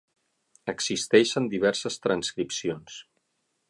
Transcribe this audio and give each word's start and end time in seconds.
Existeixen 0.73 1.51
diverses 1.53 2.01
transcripcions. 2.07 3.01